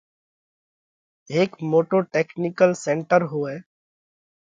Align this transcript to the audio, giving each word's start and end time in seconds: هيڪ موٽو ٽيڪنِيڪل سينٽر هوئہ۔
هيڪ 1.33 1.51
موٽو 1.71 1.97
ٽيڪنِيڪل 2.13 2.69
سينٽر 2.85 3.21
هوئہ۔ 3.31 3.55